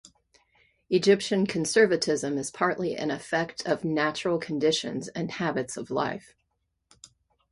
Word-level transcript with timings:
Egyptian 0.89 1.45
conservatism 1.45 2.35
is 2.39 2.49
partly 2.49 2.95
an 2.95 3.11
effect 3.11 3.67
of 3.67 3.83
natural 3.83 4.39
conditions 4.39 5.09
and 5.09 5.29
habits 5.33 5.77
of 5.77 5.91
life. 5.91 6.33